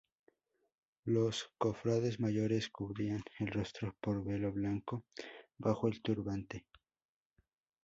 Los 1.05 1.51
cofrades 1.59 2.19
mayores 2.19 2.69
cubrían 2.69 3.21
el 3.37 3.45
rostro 3.49 3.97
con 4.01 4.25
velo 4.25 4.51
blanco 4.51 5.05
bajo 5.59 5.87
el 5.87 6.01
turbante. 6.01 6.65